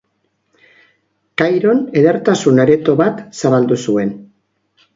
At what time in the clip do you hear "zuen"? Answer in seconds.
3.87-4.19